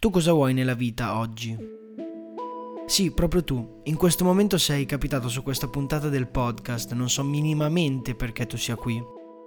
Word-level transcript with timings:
Tu 0.00 0.08
cosa 0.08 0.32
vuoi 0.32 0.54
nella 0.54 0.72
vita 0.72 1.18
oggi? 1.18 1.54
Sì, 2.86 3.10
proprio 3.10 3.44
tu. 3.44 3.82
In 3.82 3.96
questo 3.96 4.24
momento 4.24 4.56
sei 4.56 4.86
capitato 4.86 5.28
su 5.28 5.42
questa 5.42 5.68
puntata 5.68 6.08
del 6.08 6.26
podcast, 6.26 6.94
non 6.94 7.10
so 7.10 7.22
minimamente 7.22 8.14
perché 8.14 8.46
tu 8.46 8.56
sia 8.56 8.76
qui. 8.76 8.98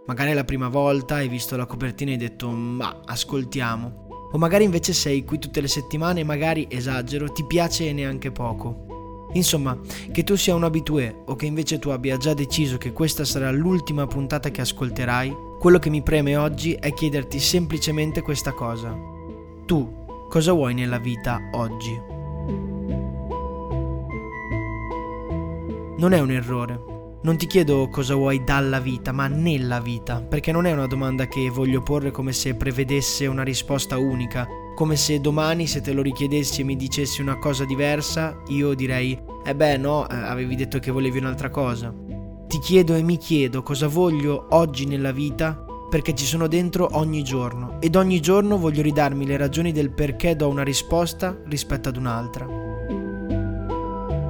Magari 0.06 0.30
è 0.30 0.36
la 0.36 0.44
prima 0.44 0.68
volta, 0.68 1.16
hai 1.16 1.28
visto 1.28 1.58
la 1.58 1.66
copertina 1.66 2.12
e 2.12 2.14
hai 2.14 2.20
detto 2.20 2.52
ma 2.52 3.02
ascoltiamo. 3.04 4.30
O 4.32 4.38
magari 4.38 4.64
invece 4.64 4.94
sei 4.94 5.24
qui 5.26 5.40
tutte 5.40 5.60
le 5.60 5.68
settimane 5.68 6.20
e 6.20 6.24
magari, 6.24 6.68
esagero, 6.70 7.32
ti 7.32 7.44
piace 7.48 7.92
neanche 7.92 8.32
poco. 8.32 9.32
Insomma, 9.34 9.76
che 10.12 10.24
tu 10.24 10.36
sia 10.36 10.54
un 10.54 10.66
abitué 10.66 11.24
o 11.26 11.36
che 11.36 11.48
invece 11.48 11.80
tu 11.80 11.90
abbia 11.90 12.18
già 12.18 12.36
deciso 12.36 12.78
che 12.78 12.94
questa 12.94 13.26
sarà 13.26 13.50
l'ultima 13.50 14.06
puntata 14.06 14.52
che 14.52 14.62
ascolterai, 14.62 15.36
quello 15.58 15.80
che 15.80 15.90
mi 15.90 16.04
preme 16.04 16.36
oggi 16.36 16.74
è 16.74 16.94
chiederti 16.94 17.40
semplicemente 17.40 18.22
questa 18.22 18.52
cosa. 18.52 18.96
Tu 19.66 20.02
cosa 20.34 20.52
vuoi 20.52 20.74
nella 20.74 20.98
vita 20.98 21.50
oggi? 21.52 21.96
Non 26.00 26.12
è 26.12 26.20
un 26.20 26.32
errore. 26.32 27.20
Non 27.22 27.38
ti 27.38 27.46
chiedo 27.46 27.88
cosa 27.90 28.16
vuoi 28.16 28.44
dalla 28.44 28.80
vita, 28.80 29.12
ma 29.12 29.28
nella 29.28 29.80
vita, 29.80 30.24
perché 30.24 30.52
non 30.52 30.66
è 30.66 30.72
una 30.72 30.88
domanda 30.88 31.28
che 31.28 31.52
voglio 31.52 31.84
porre 31.84 32.10
come 32.10 32.34
se 32.34 32.56
prevedesse 32.56 33.28
una 33.28 33.44
risposta 33.44 34.00
unica, 34.00 34.48
come 34.74 34.96
se 34.96 35.22
domani 35.22 35.68
se 35.68 35.82
te 35.82 35.94
lo 35.94 36.02
richiedessi 36.02 36.62
e 36.62 36.64
mi 36.64 36.78
dicessi 36.78 37.22
una 37.22 37.38
cosa 37.38 37.64
diversa, 37.64 38.42
io 38.48 38.74
direi, 38.74 39.16
eh 39.46 39.56
beh 39.56 39.78
no, 39.78 40.10
eh, 40.10 40.16
avevi 40.16 40.56
detto 40.56 40.80
che 40.80 40.90
volevi 40.90 41.20
un'altra 41.20 41.52
cosa. 41.52 41.94
Ti 42.48 42.58
chiedo 42.58 42.96
e 42.96 43.04
mi 43.04 43.18
chiedo 43.18 43.62
cosa 43.62 43.88
voglio 43.88 44.48
oggi 44.50 44.88
nella 44.88 45.12
vita 45.12 45.64
perché 45.94 46.16
ci 46.16 46.26
sono 46.26 46.48
dentro 46.48 46.90
ogni 46.94 47.24
giorno 47.24 47.80
ed 47.80 47.96
ogni 47.96 48.20
giorno 48.20 48.58
voglio 48.58 48.82
ridarmi 48.82 49.28
le 49.28 49.38
ragioni 49.38 49.72
del 49.72 49.92
perché 49.92 50.36
do 50.36 50.48
una 50.48 50.64
risposta 50.64 51.40
rispetto 51.46 51.90
ad 51.90 51.98
un'altra. 51.98 52.48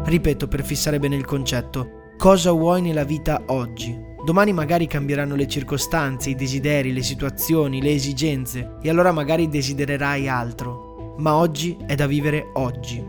Ripeto 0.03 0.49
per 0.49 0.65
fissare 0.65 0.99
bene 0.99 1.15
il 1.15 1.23
concetto, 1.23 2.11
cosa 2.17 2.51
vuoi 2.51 2.81
nella 2.81 3.05
vita 3.05 3.43
oggi? 3.45 3.97
Domani 4.25 4.51
magari 4.51 4.87
cambieranno 4.87 5.35
le 5.35 5.47
circostanze, 5.47 6.31
i 6.31 6.35
desideri, 6.35 6.91
le 6.91 7.01
situazioni, 7.01 7.81
le 7.81 7.93
esigenze 7.93 8.75
e 8.81 8.89
allora 8.89 9.13
magari 9.13 9.47
desidererai 9.47 10.27
altro. 10.27 11.15
Ma 11.19 11.35
oggi 11.35 11.77
è 11.87 11.95
da 11.95 12.07
vivere 12.07 12.49
oggi. 12.55 13.01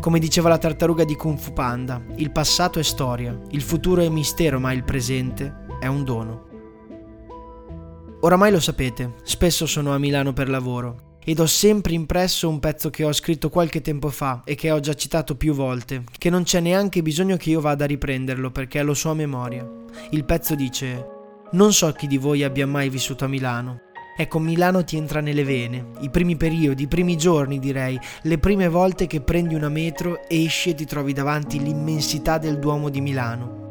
Come 0.00 0.18
diceva 0.18 0.48
la 0.48 0.56
tartaruga 0.56 1.04
di 1.04 1.14
Kung 1.14 1.36
Fu 1.36 1.52
Panda, 1.52 2.02
il 2.16 2.32
passato 2.32 2.78
è 2.78 2.82
storia, 2.82 3.38
il 3.50 3.60
futuro 3.60 4.00
è 4.00 4.08
mistero, 4.08 4.58
ma 4.58 4.72
il 4.72 4.82
presente 4.82 5.66
è 5.78 5.86
un 5.88 6.04
dono. 6.04 6.51
Oramai 8.24 8.52
lo 8.52 8.60
sapete, 8.60 9.14
spesso 9.24 9.66
sono 9.66 9.92
a 9.92 9.98
Milano 9.98 10.32
per 10.32 10.48
lavoro 10.48 11.18
ed 11.24 11.40
ho 11.40 11.46
sempre 11.46 11.94
impresso 11.94 12.48
un 12.48 12.60
pezzo 12.60 12.88
che 12.88 13.02
ho 13.02 13.12
scritto 13.12 13.48
qualche 13.48 13.80
tempo 13.80 14.10
fa 14.10 14.42
e 14.44 14.54
che 14.54 14.70
ho 14.70 14.78
già 14.78 14.94
citato 14.94 15.36
più 15.36 15.54
volte, 15.54 16.04
che 16.18 16.30
non 16.30 16.44
c'è 16.44 16.60
neanche 16.60 17.02
bisogno 17.02 17.36
che 17.36 17.50
io 17.50 17.60
vada 17.60 17.82
a 17.82 17.88
riprenderlo 17.88 18.52
perché 18.52 18.80
lo 18.84 18.94
so 18.94 19.10
a 19.10 19.14
memoria. 19.14 19.68
Il 20.10 20.24
pezzo 20.24 20.54
dice: 20.54 21.04
Non 21.52 21.72
so 21.72 21.90
chi 21.90 22.06
di 22.06 22.16
voi 22.16 22.44
abbia 22.44 22.64
mai 22.64 22.90
vissuto 22.90 23.24
a 23.24 23.28
Milano. 23.28 23.80
Ecco, 24.16 24.38
Milano 24.38 24.84
ti 24.84 24.96
entra 24.96 25.20
nelle 25.20 25.42
vene, 25.42 25.86
i 26.02 26.10
primi 26.10 26.36
periodi, 26.36 26.84
i 26.84 26.88
primi 26.88 27.16
giorni 27.16 27.58
direi, 27.58 27.98
le 28.22 28.38
prime 28.38 28.68
volte 28.68 29.08
che 29.08 29.20
prendi 29.20 29.56
una 29.56 29.68
metro, 29.68 30.20
esci 30.28 30.70
e 30.70 30.74
ti 30.74 30.84
trovi 30.84 31.12
davanti 31.12 31.60
l'immensità 31.60 32.38
del 32.38 32.60
Duomo 32.60 32.88
di 32.88 33.00
Milano 33.00 33.61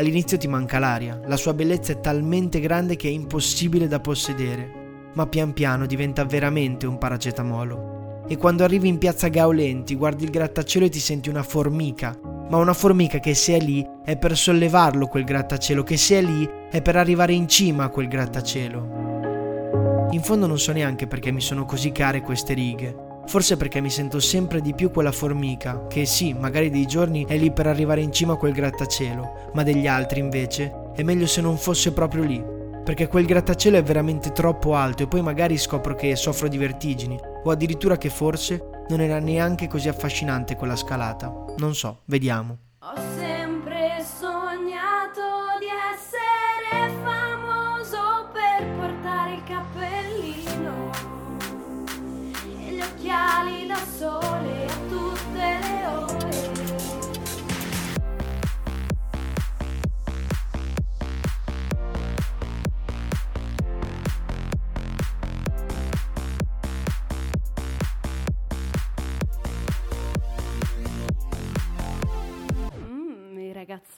All'inizio 0.00 0.38
ti 0.38 0.48
manca 0.48 0.78
l'aria, 0.78 1.20
la 1.26 1.36
sua 1.36 1.52
bellezza 1.52 1.92
è 1.92 2.00
talmente 2.00 2.58
grande 2.58 2.96
che 2.96 3.08
è 3.08 3.10
impossibile 3.10 3.86
da 3.86 4.00
possedere, 4.00 5.10
ma 5.12 5.26
pian 5.26 5.52
piano 5.52 5.84
diventa 5.84 6.24
veramente 6.24 6.86
un 6.86 6.96
paracetamolo. 6.96 8.22
E 8.26 8.38
quando 8.38 8.64
arrivi 8.64 8.88
in 8.88 8.96
piazza 8.96 9.28
Gaulenti, 9.28 9.94
guardi 9.96 10.24
il 10.24 10.30
grattacielo 10.30 10.86
e 10.86 10.88
ti 10.88 10.98
senti 10.98 11.28
una 11.28 11.42
formica, 11.42 12.18
ma 12.48 12.56
una 12.56 12.72
formica 12.72 13.18
che 13.18 13.34
se 13.34 13.58
è 13.58 13.60
lì 13.60 13.86
è 14.02 14.16
per 14.16 14.38
sollevarlo 14.38 15.06
quel 15.06 15.24
grattacielo, 15.24 15.82
che 15.82 15.98
se 15.98 16.18
è 16.18 16.22
lì 16.22 16.48
è 16.70 16.80
per 16.80 16.96
arrivare 16.96 17.34
in 17.34 17.46
cima 17.46 17.84
a 17.84 17.90
quel 17.90 18.08
grattacielo. 18.08 20.08
In 20.12 20.22
fondo 20.22 20.46
non 20.46 20.58
so 20.58 20.72
neanche 20.72 21.08
perché 21.08 21.30
mi 21.30 21.42
sono 21.42 21.66
così 21.66 21.92
care 21.92 22.22
queste 22.22 22.54
righe, 22.54 23.08
Forse 23.30 23.56
perché 23.56 23.80
mi 23.80 23.90
sento 23.90 24.18
sempre 24.18 24.60
di 24.60 24.74
più 24.74 24.90
quella 24.90 25.12
formica, 25.12 25.86
che 25.86 26.04
sì, 26.04 26.32
magari 26.32 26.68
dei 26.68 26.84
giorni 26.84 27.26
è 27.26 27.36
lì 27.36 27.52
per 27.52 27.68
arrivare 27.68 28.00
in 28.00 28.10
cima 28.10 28.32
a 28.32 28.36
quel 28.36 28.52
grattacielo, 28.52 29.50
ma 29.52 29.62
degli 29.62 29.86
altri 29.86 30.18
invece 30.18 30.90
è 30.96 31.04
meglio 31.04 31.28
se 31.28 31.40
non 31.40 31.56
fosse 31.56 31.92
proprio 31.92 32.24
lì, 32.24 32.44
perché 32.82 33.06
quel 33.06 33.26
grattacielo 33.26 33.76
è 33.76 33.84
veramente 33.84 34.32
troppo 34.32 34.74
alto 34.74 35.04
e 35.04 35.06
poi 35.06 35.22
magari 35.22 35.58
scopro 35.58 35.94
che 35.94 36.16
soffro 36.16 36.48
di 36.48 36.58
vertigini, 36.58 37.16
o 37.44 37.50
addirittura 37.52 37.96
che 37.96 38.10
forse 38.10 38.84
non 38.88 39.00
era 39.00 39.20
neanche 39.20 39.68
così 39.68 39.88
affascinante 39.88 40.56
quella 40.56 40.74
scalata. 40.74 41.32
Non 41.58 41.76
so, 41.76 42.00
vediamo. 42.06 42.69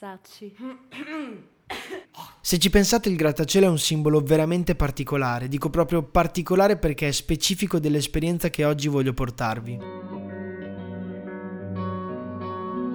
Ragazzacci. 0.03 0.53
Se 2.41 2.59
ci 2.59 2.69
pensate 2.69 3.09
il 3.09 3.15
grattacielo 3.15 3.65
è 3.65 3.69
un 3.69 3.79
simbolo 3.79 4.19
veramente 4.19 4.75
particolare, 4.75 5.47
dico 5.47 5.69
proprio 5.69 6.03
particolare 6.03 6.77
perché 6.77 7.07
è 7.07 7.11
specifico 7.11 7.79
dell'esperienza 7.79 8.49
che 8.49 8.65
oggi 8.65 8.89
voglio 8.89 9.13
portarvi. 9.13 9.79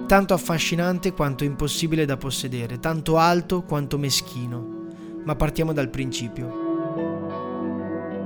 Tanto 0.05 0.33
affascinante 0.33 1.13
quanto 1.13 1.43
impossibile 1.43 2.05
da 2.05 2.17
possedere, 2.17 2.79
tanto 2.79 3.17
alto 3.17 3.63
quanto 3.63 3.97
meschino. 3.97 4.77
Ma 5.23 5.35
partiamo 5.35 5.73
dal 5.73 5.89
principio. 5.89 6.67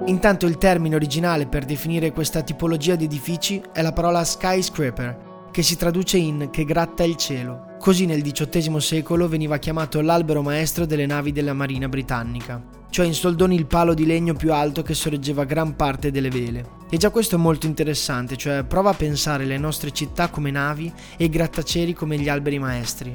Intanto 0.06 0.46
il 0.46 0.58
termine 0.58 0.96
originale 0.96 1.48
per 1.48 1.66
definire 1.66 2.12
questa 2.12 2.42
tipologia 2.42 2.96
di 2.96 3.06
edifici 3.06 3.62
è 3.72 3.82
la 3.82 3.94
parola 3.94 4.24
skyscraper, 4.24 5.48
che 5.52 5.62
si 5.62 5.78
traduce 5.78 6.18
in 6.18 6.50
che 6.52 6.66
gratta 6.66 7.04
il 7.04 7.16
cielo. 7.16 7.73
Così 7.84 8.06
nel 8.06 8.22
XVIII 8.22 8.80
secolo 8.80 9.28
veniva 9.28 9.58
chiamato 9.58 10.00
l'albero 10.00 10.42
maestro 10.42 10.86
delle 10.86 11.06
navi 11.06 11.34
della 11.34 11.52
Marina 11.52 11.90
britannica, 11.90 12.66
cioè 12.90 13.06
in 13.06 13.14
soldoni 13.14 13.56
il 13.56 13.66
palo 13.66 13.94
di 13.94 14.06
legno 14.06 14.36
più 14.36 14.54
alto 14.54 14.84
che 14.84 14.94
sorreggeva 14.94 15.44
gran 15.44 15.76
parte 15.76 16.10
delle 16.10 16.30
vele. 16.30 16.66
E 16.90 16.96
già 16.96 17.10
questo 17.10 17.36
è 17.36 17.38
molto 17.38 17.66
interessante, 17.66 18.38
cioè 18.38 18.64
prova 18.64 18.92
a 18.92 18.94
pensare 18.94 19.44
le 19.44 19.58
nostre 19.58 19.92
città 19.92 20.30
come 20.30 20.50
navi 20.50 20.90
e 21.18 21.26
i 21.26 21.30
grattacieli 21.30 21.92
come 21.92 22.18
gli 22.18 22.30
alberi 22.30 22.58
maestri. 22.58 23.14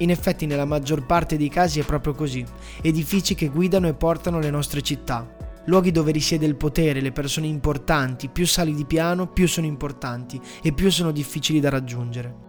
In 0.00 0.10
effetti 0.10 0.44
nella 0.44 0.66
maggior 0.66 1.06
parte 1.06 1.38
dei 1.38 1.48
casi 1.48 1.80
è 1.80 1.84
proprio 1.84 2.12
così, 2.12 2.44
edifici 2.82 3.34
che 3.34 3.48
guidano 3.48 3.88
e 3.88 3.94
portano 3.94 4.38
le 4.38 4.50
nostre 4.50 4.82
città, 4.82 5.34
luoghi 5.64 5.92
dove 5.92 6.12
risiede 6.12 6.44
il 6.44 6.56
potere, 6.56 7.00
le 7.00 7.12
persone 7.12 7.46
importanti, 7.46 8.28
più 8.28 8.46
sali 8.46 8.74
di 8.74 8.84
piano, 8.84 9.28
più 9.28 9.48
sono 9.48 9.64
importanti 9.64 10.38
e 10.62 10.72
più 10.72 10.90
sono 10.90 11.10
difficili 11.10 11.58
da 11.58 11.70
raggiungere. 11.70 12.48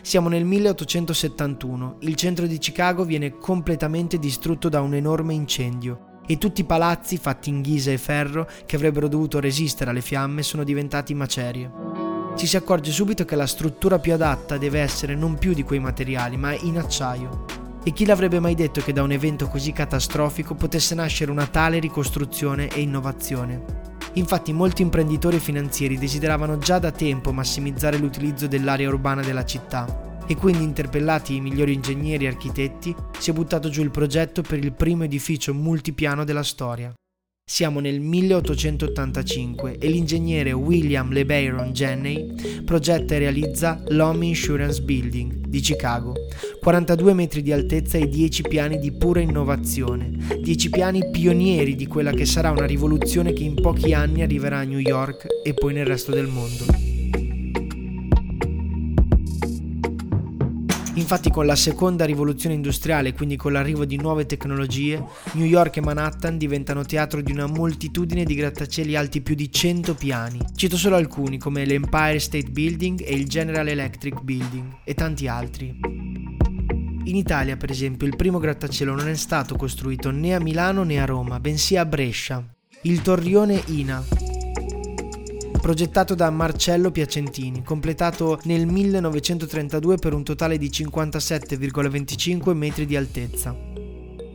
Siamo 0.00 0.28
nel 0.28 0.44
1871, 0.44 1.96
il 2.00 2.14
centro 2.14 2.46
di 2.46 2.56
Chicago 2.58 3.04
viene 3.04 3.36
completamente 3.36 4.18
distrutto 4.18 4.68
da 4.68 4.80
un 4.80 4.94
enorme 4.94 5.34
incendio 5.34 6.20
e 6.26 6.38
tutti 6.38 6.62
i 6.62 6.64
palazzi 6.64 7.18
fatti 7.18 7.48
in 7.48 7.60
ghisa 7.60 7.90
e 7.90 7.98
ferro 7.98 8.48
che 8.64 8.76
avrebbero 8.76 9.08
dovuto 9.08 9.40
resistere 9.40 9.90
alle 9.90 10.00
fiamme 10.00 10.42
sono 10.42 10.64
diventati 10.64 11.14
macerie. 11.14 11.70
Ci 12.36 12.46
si 12.46 12.56
accorge 12.56 12.92
subito 12.92 13.24
che 13.24 13.34
la 13.34 13.46
struttura 13.46 13.98
più 13.98 14.12
adatta 14.12 14.56
deve 14.56 14.80
essere 14.80 15.14
non 15.14 15.36
più 15.36 15.52
di 15.52 15.64
quei 15.64 15.80
materiali, 15.80 16.36
ma 16.36 16.54
in 16.54 16.78
acciaio. 16.78 17.44
E 17.82 17.92
chi 17.92 18.06
l'avrebbe 18.06 18.38
mai 18.38 18.54
detto 18.54 18.80
che 18.80 18.92
da 18.92 19.02
un 19.02 19.12
evento 19.12 19.48
così 19.48 19.72
catastrofico 19.72 20.54
potesse 20.54 20.94
nascere 20.94 21.30
una 21.30 21.46
tale 21.46 21.80
ricostruzione 21.80 22.68
e 22.68 22.80
innovazione? 22.80 23.87
Infatti 24.14 24.52
molti 24.52 24.82
imprenditori 24.82 25.36
e 25.36 25.40
finanzieri 25.40 25.98
desideravano 25.98 26.58
già 26.58 26.78
da 26.78 26.90
tempo 26.90 27.32
massimizzare 27.32 27.98
l'utilizzo 27.98 28.46
dell'area 28.46 28.88
urbana 28.88 29.22
della 29.22 29.44
città 29.44 30.06
e 30.26 30.36
quindi 30.36 30.62
interpellati 30.62 31.36
i 31.36 31.40
migliori 31.40 31.72
ingegneri 31.72 32.24
e 32.24 32.28
architetti 32.28 32.94
si 33.18 33.30
è 33.30 33.32
buttato 33.32 33.70
giù 33.70 33.82
il 33.82 33.90
progetto 33.90 34.42
per 34.42 34.58
il 34.58 34.72
primo 34.72 35.04
edificio 35.04 35.54
multipiano 35.54 36.24
della 36.24 36.42
storia. 36.42 36.92
Siamo 37.50 37.80
nel 37.80 37.98
1885 37.98 39.78
e 39.78 39.88
l'ingegnere 39.88 40.52
William 40.52 41.10
LeBaron 41.10 41.72
Jenney 41.72 42.62
progetta 42.62 43.14
e 43.14 43.18
realizza 43.20 43.82
l'Home 43.88 44.26
Insurance 44.26 44.82
Building 44.82 45.46
di 45.46 45.60
Chicago. 45.60 46.12
42 46.60 47.14
metri 47.14 47.40
di 47.40 47.50
altezza 47.50 47.96
e 47.96 48.06
10 48.06 48.42
piani 48.42 48.78
di 48.78 48.92
pura 48.92 49.20
innovazione, 49.20 50.14
10 50.42 50.68
piani 50.68 51.08
pionieri 51.10 51.74
di 51.74 51.86
quella 51.86 52.12
che 52.12 52.26
sarà 52.26 52.50
una 52.50 52.66
rivoluzione 52.66 53.32
che 53.32 53.44
in 53.44 53.54
pochi 53.54 53.94
anni 53.94 54.20
arriverà 54.20 54.58
a 54.58 54.64
New 54.64 54.78
York 54.78 55.26
e 55.42 55.54
poi 55.54 55.72
nel 55.72 55.86
resto 55.86 56.12
del 56.12 56.26
mondo. 56.26 56.97
Infatti 60.98 61.30
con 61.30 61.46
la 61.46 61.54
seconda 61.54 62.04
rivoluzione 62.04 62.56
industriale, 62.56 63.14
quindi 63.14 63.36
con 63.36 63.52
l'arrivo 63.52 63.84
di 63.84 63.96
nuove 63.96 64.26
tecnologie, 64.26 65.02
New 65.34 65.46
York 65.46 65.76
e 65.76 65.80
Manhattan 65.80 66.36
diventano 66.36 66.84
teatro 66.84 67.20
di 67.20 67.30
una 67.30 67.46
moltitudine 67.46 68.24
di 68.24 68.34
grattacieli 68.34 68.96
alti 68.96 69.20
più 69.20 69.36
di 69.36 69.50
100 69.50 69.94
piani. 69.94 70.40
Cito 70.56 70.76
solo 70.76 70.96
alcuni 70.96 71.38
come 71.38 71.64
l'Empire 71.64 72.18
State 72.18 72.50
Building 72.50 73.00
e 73.04 73.14
il 73.14 73.28
General 73.28 73.68
Electric 73.68 74.20
Building 74.22 74.78
e 74.82 74.94
tanti 74.94 75.28
altri. 75.28 75.78
In 77.04 77.14
Italia, 77.14 77.56
per 77.56 77.70
esempio, 77.70 78.06
il 78.06 78.16
primo 78.16 78.40
grattacielo 78.40 78.92
non 78.92 79.08
è 79.08 79.14
stato 79.14 79.54
costruito 79.54 80.10
né 80.10 80.34
a 80.34 80.40
Milano 80.40 80.82
né 80.82 81.00
a 81.00 81.06
Roma, 81.06 81.38
bensì 81.38 81.76
a 81.76 81.86
Brescia. 81.86 82.44
Il 82.82 83.02
torrione 83.02 83.62
Ina, 83.66 84.04
progettato 85.60 86.14
da 86.14 86.30
Marcello 86.30 86.90
Piacentini, 86.90 87.62
completato 87.62 88.38
nel 88.44 88.66
1932 88.66 89.96
per 89.96 90.14
un 90.14 90.22
totale 90.22 90.56
di 90.56 90.68
57,25 90.68 92.52
metri 92.52 92.86
di 92.86 92.96
altezza. 92.96 93.56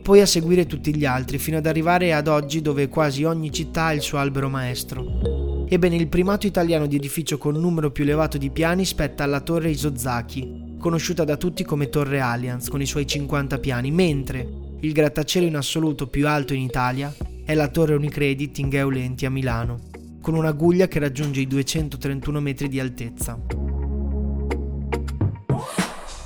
Poi 0.02 0.20
a 0.20 0.26
seguire 0.26 0.66
tutti 0.66 0.94
gli 0.94 1.04
altri, 1.04 1.38
fino 1.38 1.56
ad 1.56 1.66
arrivare 1.66 2.12
ad 2.12 2.28
oggi 2.28 2.60
dove 2.60 2.88
quasi 2.88 3.24
ogni 3.24 3.50
città 3.50 3.86
ha 3.86 3.92
il 3.94 4.02
suo 4.02 4.18
albero 4.18 4.48
maestro. 4.48 5.66
Ebbene, 5.66 5.96
il 5.96 6.08
primato 6.08 6.46
italiano 6.46 6.86
di 6.86 6.96
edificio 6.96 7.38
con 7.38 7.54
numero 7.54 7.90
più 7.90 8.04
elevato 8.04 8.36
di 8.36 8.50
piani 8.50 8.84
spetta 8.84 9.24
alla 9.24 9.40
Torre 9.40 9.70
Isozaki, 9.70 10.76
conosciuta 10.78 11.24
da 11.24 11.36
tutti 11.36 11.64
come 11.64 11.88
Torre 11.88 12.20
Allianz, 12.20 12.68
con 12.68 12.82
i 12.82 12.86
suoi 12.86 13.06
50 13.06 13.58
piani, 13.58 13.90
mentre 13.90 14.46
il 14.80 14.92
grattacielo 14.92 15.46
in 15.46 15.56
assoluto 15.56 16.06
più 16.06 16.28
alto 16.28 16.52
in 16.52 16.60
Italia 16.60 17.14
è 17.44 17.54
la 17.54 17.68
Torre 17.68 17.94
Unicredit 17.94 18.58
in 18.58 18.68
Gaulenti 18.68 19.24
a 19.24 19.30
Milano 19.30 19.93
con 20.24 20.34
una 20.36 20.52
guglia 20.52 20.88
che 20.88 20.98
raggiunge 20.98 21.42
i 21.42 21.46
231 21.46 22.40
metri 22.40 22.70
di 22.70 22.80
altezza. 22.80 23.38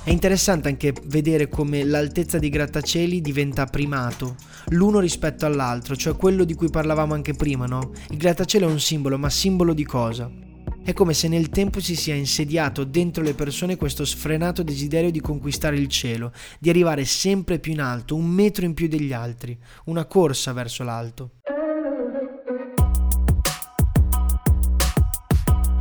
È 0.05 0.09
interessante 0.09 0.69
anche 0.69 0.93
vedere 1.07 1.49
come 1.49 1.83
l'altezza 1.83 2.39
dei 2.39 2.47
grattacieli 2.47 3.19
diventa 3.19 3.65
primato, 3.65 4.37
l'uno 4.69 4.99
rispetto 5.01 5.45
all'altro, 5.45 5.97
cioè 5.97 6.15
quello 6.15 6.45
di 6.45 6.53
cui 6.53 6.69
parlavamo 6.69 7.13
anche 7.13 7.33
prima, 7.33 7.65
no? 7.65 7.91
Il 8.11 8.15
grattacielo 8.15 8.69
è 8.69 8.71
un 8.71 8.79
simbolo, 8.79 9.17
ma 9.17 9.29
simbolo 9.29 9.73
di 9.73 9.83
cosa? 9.83 10.31
È 10.81 10.93
come 10.93 11.13
se 11.13 11.27
nel 11.27 11.49
tempo 11.49 11.81
si 11.81 11.97
sia 11.97 12.15
insediato 12.15 12.85
dentro 12.85 13.21
le 13.21 13.33
persone 13.33 13.75
questo 13.75 14.05
sfrenato 14.05 14.63
desiderio 14.63 15.11
di 15.11 15.19
conquistare 15.19 15.75
il 15.75 15.89
cielo, 15.89 16.31
di 16.57 16.69
arrivare 16.69 17.03
sempre 17.03 17.59
più 17.59 17.73
in 17.73 17.81
alto, 17.81 18.15
un 18.15 18.27
metro 18.27 18.63
in 18.63 18.73
più 18.73 18.87
degli 18.87 19.11
altri, 19.11 19.59
una 19.85 20.05
corsa 20.05 20.53
verso 20.53 20.85
l'alto. 20.85 21.31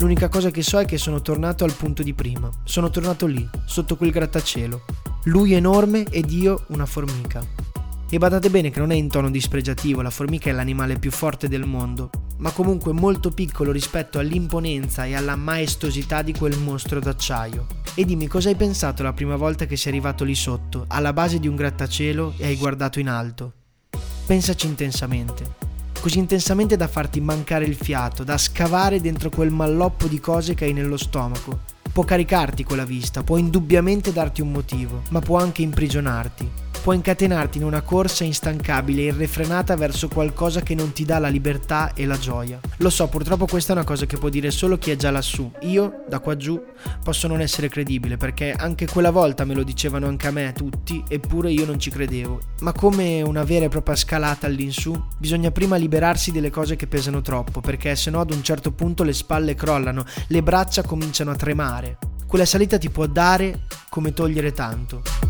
L'unica 0.01 0.29
cosa 0.29 0.53
che 0.53 0.63
so 0.63 0.79
è 0.79 0.85
che 0.85 0.97
sono 0.97 1.21
tornato 1.21 1.65
al 1.65 1.73
punto 1.73 2.05
di 2.05 2.15
prima. 2.15 2.49
Sono 2.63 2.89
tornato 2.89 3.27
lì, 3.27 3.47
sotto 3.67 3.97
quel 3.97 4.13
grattacielo. 4.13 4.85
Lui 5.25 5.55
enorme 5.55 6.05
ed 6.05 6.31
io 6.31 6.67
una 6.69 6.87
formica. 6.87 7.45
E 8.09 8.17
badate 8.17 8.49
bene 8.49 8.71
che 8.71 8.79
non 8.79 8.93
è 8.93 8.95
in 8.95 9.09
tono 9.09 9.29
dispregiativo, 9.29 10.01
la 10.01 10.11
formica 10.11 10.51
è 10.51 10.53
l'animale 10.53 11.01
più 11.01 11.11
forte 11.11 11.49
del 11.49 11.67
mondo, 11.67 12.11
ma 12.37 12.53
comunque 12.53 12.93
molto 12.93 13.33
piccolo 13.33 13.73
rispetto 13.73 14.21
all'imponenza 14.21 15.05
e 15.05 15.17
alla 15.17 15.35
maestosità 15.35 16.23
di 16.23 16.33
quel 16.33 16.57
mostro 16.59 17.01
d'acciaio. 17.01 17.67
E 17.97 18.05
dimmi 18.05 18.29
cosa 18.29 18.51
hai 18.51 18.55
pensato 18.55 19.03
la 19.03 19.13
prima 19.13 19.35
volta 19.35 19.67
che 19.67 19.77
sei 19.77 19.91
arrivato 19.91 20.23
lì 20.23 20.37
sotto, 20.37 20.85
alla 20.87 21.13
base 21.13 21.41
di 21.41 21.49
un 21.49 21.57
grattacielo 21.57 22.35
e 22.37 22.47
hai 22.47 22.57
guardato 22.57 23.01
in 23.01 23.09
alto. 23.09 23.53
Pensaci 24.25 24.67
intensamente 24.69 25.68
così 26.01 26.19
intensamente 26.19 26.77
da 26.77 26.87
farti 26.87 27.21
mancare 27.21 27.65
il 27.65 27.75
fiato, 27.75 28.25
da 28.25 28.39
scavare 28.39 29.01
dentro 29.01 29.31
quel 29.31 29.51
malloppo 29.51 30.07
di 30.07 30.21
cose 30.21 30.55
che 30.55 30.65
hai 30.65 30.73
nello 30.73 30.97
stomaco. 30.97 31.61
Può 31.93 32.05
caricarti 32.05 32.65
quella 32.65 32.85
vista, 32.85 33.23
può 33.23 33.37
indubbiamente 33.37 34.13
darti 34.13 34.41
un 34.41 34.53
motivo, 34.53 35.03
ma 35.11 35.21
può 35.21 35.39
anche 35.39 35.63
imprigionarti 35.63 36.67
può 36.79 36.93
incatenarti 36.93 37.59
in 37.59 37.65
una 37.65 37.83
corsa 37.83 38.25
instancabile 38.25 39.03
e 39.03 39.05
irrefrenata 39.07 39.77
verso 39.77 40.09
qualcosa 40.09 40.61
che 40.61 40.75
non 40.75 40.93
ti 40.93 41.05
dà 41.05 41.19
la 41.19 41.29
libertà 41.29 41.93
e 41.95 42.07
la 42.07 42.19
gioia. 42.19 42.61
Lo 42.79 42.91
so, 42.91 43.09
purtroppo 43.09 43.47
questa 43.47 43.73
è 43.73 43.77
una 43.77 43.85
cosa 43.85 44.07
che 44.07 44.17
può 44.17 44.29
dire 44.29 44.51
solo 44.51 44.79
chi 44.79 44.91
è 44.91 44.97
già 44.97 45.11
lassù. 45.11 45.51
Io, 45.63 46.05
da 46.09 46.19
qua 46.19 46.37
giù, 46.37 46.61
posso 47.03 47.27
non 47.27 47.41
essere 47.41 47.69
credibile 47.69 48.17
perché 48.17 48.53
anche 48.53 48.87
quella 48.87 49.11
volta 49.11 49.45
me 49.45 49.55
lo 49.55 49.63
dicevano 49.63 50.07
anche 50.07 50.27
a 50.27 50.31
me 50.31 50.53
tutti, 50.53 51.03
eppure 51.09 51.51
io 51.51 51.65
non 51.65 51.79
ci 51.79 51.91
credevo. 51.91 52.41
Ma 52.61 52.73
come 52.73 53.23
una 53.23 53.45
vera 53.45 53.67
e 53.67 53.69
propria 53.69 53.97
scalata 53.97 54.47
all'insù, 54.47 54.95
bisogna 55.19 55.51
prima 55.51 55.77
liberarsi 55.77 56.33
delle 56.33 56.51
cose 56.51 56.77
che 56.77 56.87
pesano 56.87 57.21
troppo, 57.21 57.61
perché 57.61 57.95
se 57.97 58.11
no 58.11 58.21
ad 58.21 58.31
un 58.31 58.43
certo 58.43 58.73
punto 58.73 59.03
le 59.03 59.13
spalle 59.13 59.55
crollano, 59.55 60.05
le 60.29 60.43
braccia 60.43 60.83
cominciano 60.83 61.31
a 61.31 61.37
tremare. 61.37 61.99
Quella 62.27 62.45
salita 62.45 62.79
ti 62.79 62.91
può 62.91 63.07
dare 63.07 63.67
come 63.89 64.13
togliere 64.13 64.53
tanto. 64.53 65.28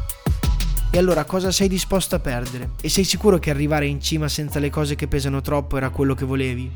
E 0.90 0.96
allora 0.96 1.24
cosa 1.24 1.52
sei 1.52 1.68
disposto 1.68 2.14
a 2.14 2.18
perdere? 2.18 2.70
E 2.80 2.88
sei 2.88 3.04
sicuro 3.04 3.38
che 3.38 3.50
arrivare 3.50 3.86
in 3.86 4.00
cima 4.00 4.26
senza 4.26 4.58
le 4.58 4.70
cose 4.70 4.94
che 4.94 5.06
pesano 5.06 5.42
troppo 5.42 5.76
era 5.76 5.90
quello 5.90 6.14
che 6.14 6.24
volevi? 6.24 6.70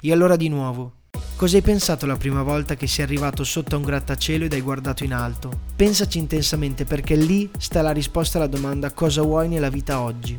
E 0.00 0.12
allora 0.12 0.36
di 0.36 0.48
nuovo, 0.48 0.92
cosa 1.34 1.56
hai 1.56 1.62
pensato 1.62 2.06
la 2.06 2.16
prima 2.16 2.44
volta 2.44 2.76
che 2.76 2.86
sei 2.86 3.04
arrivato 3.04 3.42
sotto 3.42 3.74
a 3.74 3.78
un 3.78 3.84
grattacielo 3.84 4.44
ed 4.44 4.52
hai 4.52 4.60
guardato 4.60 5.02
in 5.02 5.12
alto? 5.12 5.50
Pensaci 5.74 6.18
intensamente 6.18 6.84
perché 6.84 7.16
lì 7.16 7.50
sta 7.58 7.82
la 7.82 7.90
risposta 7.90 8.38
alla 8.38 8.46
domanda 8.46 8.92
cosa 8.92 9.22
vuoi 9.22 9.48
nella 9.48 9.68
vita 9.68 10.00
oggi. 10.00 10.38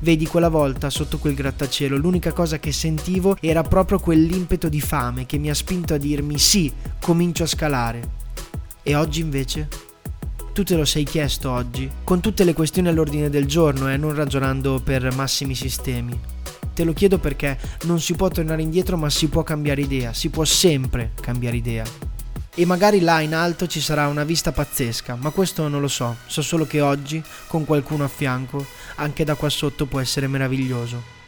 Vedi, 0.00 0.26
quella 0.26 0.48
volta 0.48 0.90
sotto 0.90 1.18
quel 1.18 1.34
grattacielo 1.34 1.96
l'unica 1.96 2.32
cosa 2.32 2.58
che 2.58 2.72
sentivo 2.72 3.36
era 3.40 3.62
proprio 3.62 4.00
quell'impeto 4.00 4.68
di 4.68 4.80
fame 4.80 5.24
che 5.24 5.38
mi 5.38 5.50
ha 5.50 5.54
spinto 5.54 5.94
a 5.94 5.98
dirmi 5.98 6.36
sì, 6.36 6.72
comincio 7.00 7.44
a 7.44 7.46
scalare. 7.46 8.10
E 8.82 8.96
oggi 8.96 9.20
invece? 9.20 9.89
Tu 10.60 10.66
te 10.66 10.76
lo 10.76 10.84
sei 10.84 11.04
chiesto 11.04 11.50
oggi, 11.50 11.90
con 12.04 12.20
tutte 12.20 12.44
le 12.44 12.52
questioni 12.52 12.88
all'ordine 12.88 13.30
del 13.30 13.46
giorno 13.46 13.88
e 13.88 13.94
eh, 13.94 13.96
non 13.96 14.14
ragionando 14.14 14.78
per 14.78 15.10
massimi 15.14 15.54
sistemi. 15.54 16.20
Te 16.74 16.84
lo 16.84 16.92
chiedo 16.92 17.16
perché 17.16 17.58
non 17.84 17.98
si 17.98 18.14
può 18.14 18.28
tornare 18.28 18.60
indietro 18.60 18.98
ma 18.98 19.08
si 19.08 19.28
può 19.28 19.42
cambiare 19.42 19.80
idea, 19.80 20.12
si 20.12 20.28
può 20.28 20.44
sempre 20.44 21.12
cambiare 21.18 21.56
idea. 21.56 21.84
E 22.54 22.66
magari 22.66 23.00
là 23.00 23.22
in 23.22 23.34
alto 23.34 23.66
ci 23.66 23.80
sarà 23.80 24.06
una 24.08 24.24
vista 24.24 24.52
pazzesca, 24.52 25.16
ma 25.18 25.30
questo 25.30 25.66
non 25.66 25.80
lo 25.80 25.88
so, 25.88 26.16
so 26.26 26.42
solo 26.42 26.66
che 26.66 26.82
oggi, 26.82 27.22
con 27.46 27.64
qualcuno 27.64 28.04
a 28.04 28.08
fianco, 28.08 28.66
anche 28.96 29.24
da 29.24 29.36
qua 29.36 29.48
sotto 29.48 29.86
può 29.86 29.98
essere 29.98 30.26
meraviglioso. 30.26 31.19